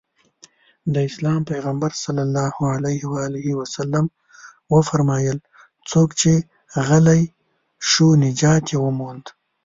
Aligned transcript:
د 0.93 0.95
اسلام 1.09 1.41
پيغمبر 1.51 1.91
ص 2.03 2.05
وفرمايل 4.73 5.37
څوک 5.89 6.09
چې 6.21 6.33
غلی 6.87 7.21
شو 7.89 8.07
نجات 8.23 8.63
يې 8.71 8.77
ومونده. 8.81 9.29